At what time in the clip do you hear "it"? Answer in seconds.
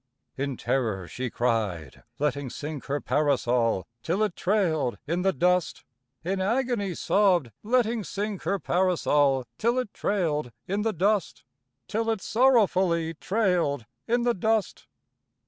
4.23-4.35, 9.77-9.93, 12.09-12.19